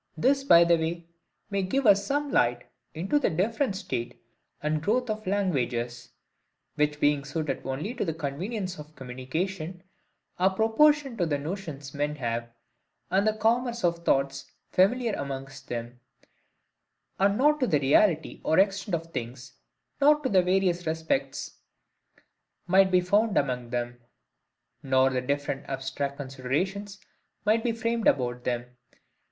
This, 0.17 0.43
by 0.43 0.63
the 0.63 0.77
way, 0.79 1.05
may 1.51 1.61
give 1.61 1.85
us 1.85 2.03
some 2.03 2.31
light 2.31 2.63
into 2.95 3.19
the 3.19 3.29
different 3.29 3.75
state 3.75 4.19
and 4.63 4.81
growth 4.81 5.11
of 5.11 5.27
languages; 5.27 6.09
which 6.73 6.99
being 6.99 7.23
suited 7.23 7.61
only 7.63 7.93
to 7.93 8.03
the 8.03 8.15
convenience 8.15 8.79
of 8.79 8.95
communication, 8.95 9.83
are 10.39 10.55
proportioned 10.55 11.19
to 11.19 11.27
the 11.27 11.37
notions 11.37 11.93
men 11.93 12.15
have, 12.15 12.49
and 13.11 13.27
the 13.27 13.33
commerce 13.37 13.83
of 13.83 14.03
thoughts 14.03 14.51
familiar 14.71 15.13
amongst 15.13 15.67
them; 15.67 15.99
and 17.19 17.37
not 17.37 17.59
to 17.59 17.67
the 17.67 17.79
reality 17.79 18.41
or 18.43 18.57
extent 18.57 18.95
of 18.95 19.11
things, 19.13 19.53
nor 20.01 20.19
to 20.21 20.29
the 20.29 20.41
various 20.41 20.87
respects 20.87 21.59
might 22.65 22.89
be 22.89 23.01
found 23.01 23.37
among 23.37 23.69
them; 23.69 23.99
nor 24.81 25.11
the 25.11 25.21
different 25.21 25.63
abstract 25.69 26.17
considerations 26.17 26.99
might 27.45 27.63
be 27.63 27.71
framed 27.71 28.07
about 28.07 28.43
them. 28.45 28.65